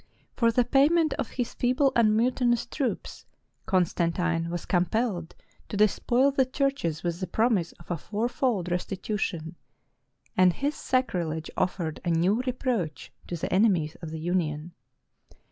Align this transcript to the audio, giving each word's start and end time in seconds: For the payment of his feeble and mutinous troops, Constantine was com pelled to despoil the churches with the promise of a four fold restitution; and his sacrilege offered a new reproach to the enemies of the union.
For 0.35 0.51
the 0.51 0.63
payment 0.65 1.13
of 1.19 1.29
his 1.37 1.53
feeble 1.53 1.91
and 1.95 2.17
mutinous 2.17 2.65
troops, 2.65 3.27
Constantine 3.67 4.49
was 4.49 4.65
com 4.65 4.87
pelled 4.87 5.33
to 5.69 5.77
despoil 5.77 6.31
the 6.31 6.43
churches 6.47 7.03
with 7.03 7.19
the 7.19 7.27
promise 7.27 7.71
of 7.73 7.91
a 7.91 7.97
four 7.97 8.27
fold 8.27 8.71
restitution; 8.71 9.57
and 10.35 10.53
his 10.53 10.73
sacrilege 10.73 11.51
offered 11.55 11.99
a 12.03 12.09
new 12.09 12.41
reproach 12.41 13.13
to 13.27 13.37
the 13.37 13.53
enemies 13.53 13.95
of 14.01 14.09
the 14.09 14.17
union. 14.19 14.73